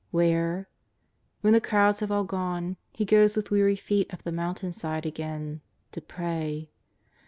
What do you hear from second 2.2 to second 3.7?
gone. He goes with